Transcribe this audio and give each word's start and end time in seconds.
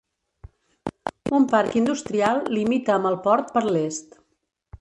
Un 1.39 1.45
parc 1.51 1.77
industrial 1.83 2.43
limita 2.57 2.97
amb 2.97 3.11
el 3.11 3.23
port 3.29 3.57
per 3.59 3.67
l'est. 3.69 4.23